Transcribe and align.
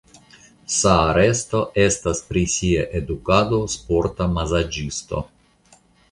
Saaresto 0.75 1.59
estas 1.83 2.21
pri 2.29 2.41
sia 2.53 2.85
edukado 2.99 3.59
sporta 3.73 4.27
mazaĝisto. 4.39 5.21